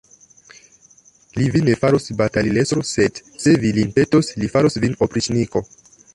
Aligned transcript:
Li 1.39 1.49
vin 1.55 1.67
ne 1.71 1.75
faros 1.83 2.07
batalilestro, 2.21 2.83
sed, 2.93 3.23
se 3.45 3.55
vi 3.67 3.75
lin 3.77 3.93
petos, 4.01 4.35
li 4.43 4.53
faros 4.57 4.81
vin 4.87 4.99
opriĉniko. 5.09 5.65